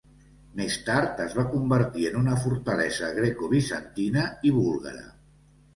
[0.61, 5.07] Més tard es va convertir en una fortalesa grecobizantina i búlgara.